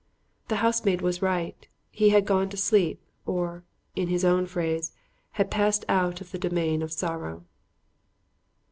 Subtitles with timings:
[0.47, 1.67] The housemaid was right.
[1.91, 3.63] He had gone to sleep; or,
[3.95, 7.45] in his own phrase, he had passed out of the domain of sorrow.